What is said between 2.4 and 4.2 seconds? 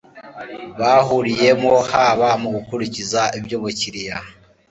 mu gukurikiza iby umukiriya